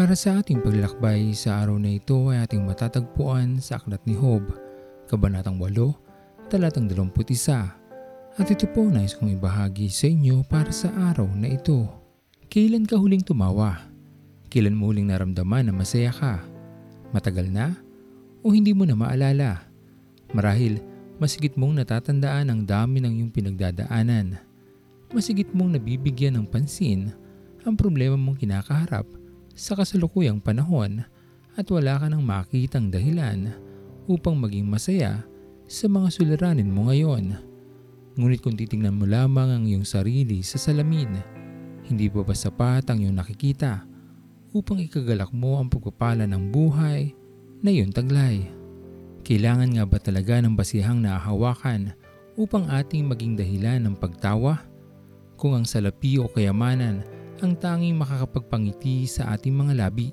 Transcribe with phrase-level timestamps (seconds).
[0.00, 4.48] Para sa ating paglalakbay sa araw na ito ay ating matatagpuan sa Aklat ni Hob,
[5.12, 7.28] Kabanatang 8, Talatang 21.
[8.40, 11.84] At ito po nais kong ibahagi sa inyo para sa araw na ito.
[12.48, 13.92] Kailan ka huling tumawa?
[14.48, 16.48] Kailan mo huling naramdaman na masaya ka?
[17.12, 17.76] Matagal na?
[18.40, 19.68] O hindi mo na maalala?
[20.32, 20.80] Marahil,
[21.20, 24.40] masigit mong natatandaan ang dami ng iyong pinagdadaanan.
[25.12, 27.12] Masigit mong nabibigyan ng pansin
[27.68, 29.19] ang problema mong kinakaharap
[29.60, 31.04] sa kasalukuyang panahon
[31.52, 33.52] at wala ka nang makitang dahilan
[34.08, 35.20] upang maging masaya
[35.68, 37.36] sa mga suliranin mo ngayon.
[38.16, 41.12] Ngunit kung titingnan mo lamang ang iyong sarili sa salamin,
[41.84, 43.84] hindi pa ba sapat ang iyong nakikita
[44.56, 47.12] upang ikagalak mo ang pagpapala ng buhay
[47.60, 48.48] na iyong taglay?
[49.28, 51.92] Kailangan nga ba talaga ng basihang nahahawakan
[52.40, 54.64] upang ating maging dahilan ng pagtawa?
[55.36, 60.12] Kung ang salapi o kayamanan ang tanging makakapagpangiti sa ating mga labi.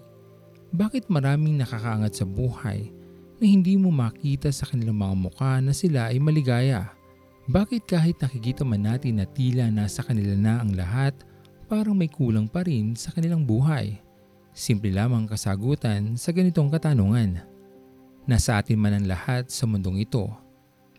[0.71, 2.91] Bakit maraming nakakaangat sa buhay
[3.39, 6.91] na hindi mo makita sa kanilang mga mukha na sila ay maligaya?
[7.47, 11.15] Bakit kahit nakikita man natin na tila nasa kanila na ang lahat,
[11.71, 13.95] parang may kulang pa rin sa kanilang buhay?
[14.51, 17.39] Simple lamang kasagutan sa ganitong katanungan.
[18.27, 20.27] Nasa atin man ang lahat sa mundong ito,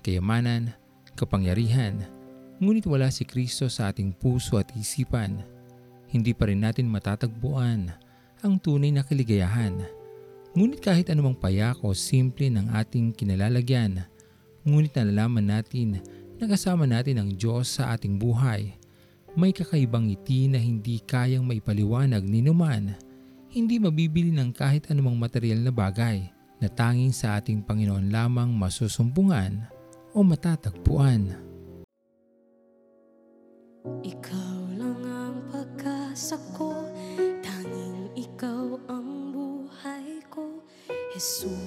[0.00, 0.72] kayamanan,
[1.12, 2.08] kapangyarihan,
[2.56, 5.57] ngunit wala si Kristo sa ating puso at isipan
[6.08, 7.92] hindi pa rin natin matatagpuan
[8.40, 9.84] ang tunay na kaligayahan.
[10.56, 14.08] Ngunit kahit anumang payak o simple ng ating kinalalagyan,
[14.64, 16.00] ngunit nalalaman natin
[16.40, 18.74] na kasama natin ang Diyos sa ating buhay.
[19.38, 22.96] May kakaibang ngiti na hindi kayang maipaliwanag ni numan,
[23.52, 26.26] hindi mabibili ng kahit anumang material na bagay
[26.58, 29.62] na tanging sa ating Panginoon lamang masusumpungan
[30.16, 31.38] o matatagpuan.
[34.02, 34.47] Ikaw
[36.18, 36.74] pag-asa ko.
[37.46, 40.66] Tanging ikaw ang buhay ko.
[41.14, 41.57] Jesus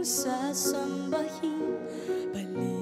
[0.00, 1.76] ang sasambahin
[2.32, 2.79] Paligid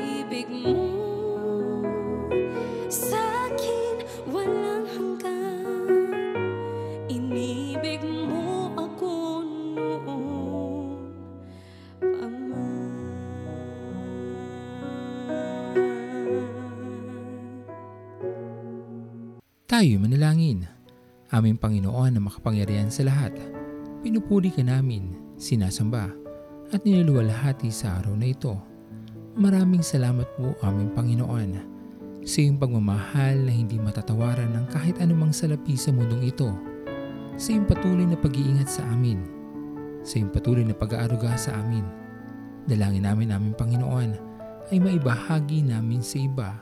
[0.00, 0.80] pag-ibig mo
[2.88, 3.20] sa
[3.52, 4.00] akin
[4.32, 6.08] walang hanggan
[7.12, 10.16] Inibig mo ako noon pa.
[19.68, 20.64] Tayo manalangin.
[21.30, 23.36] Aming Panginoon na makapangyarihan sa lahat,
[24.02, 26.10] pinupuri ka namin, sinasamba,
[26.74, 28.69] at niluluwalhati sa araw na ito.
[29.40, 31.50] Maraming salamat po aming Panginoon
[32.28, 36.52] sa iyong pagmamahal na hindi matatawaran ng kahit anumang salapi sa mundong ito,
[37.40, 39.24] sa iyong patuloy na pag-iingat sa amin,
[40.04, 41.80] sa iyong patuloy na pag-aaruga sa amin.
[42.68, 44.10] Dalangin namin aming Panginoon
[44.68, 46.60] ay maibahagi namin sa iba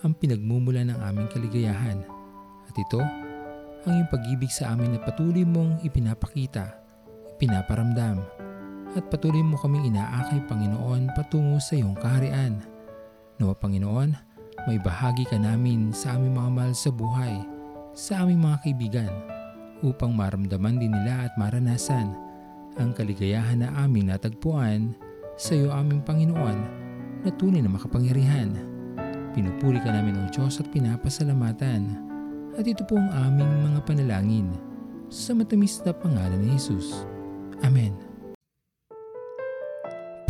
[0.00, 2.08] ang pinagmumula ng aming kaligayahan.
[2.64, 3.04] At ito,
[3.84, 6.72] ang iyong pag-ibig sa amin na patuloy mong ipinapakita,
[7.36, 8.24] ipinaparamdam,
[8.94, 12.62] at patuloy mo kaming inaakay Panginoon patungo sa iyong kaharian.
[13.42, 14.14] Nawa Panginoon,
[14.70, 17.34] may bahagi ka namin sa aming mga mahal sa buhay,
[17.92, 19.12] sa aming mga kaibigan,
[19.82, 22.14] upang maramdaman din nila at maranasan
[22.78, 24.94] ang kaligayahan na aming natagpuan
[25.34, 26.58] sa iyo aming Panginoon
[27.26, 28.54] na tunay na makapangyarihan.
[29.34, 31.98] Pinupuri ka namin o Diyos at pinapasalamatan.
[32.54, 34.46] At ito po ang aming mga panalangin
[35.10, 37.02] sa matamis na pangalan ni Jesus.
[37.66, 38.13] Amen.